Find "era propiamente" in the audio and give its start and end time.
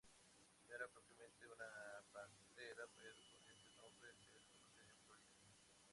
0.73-1.45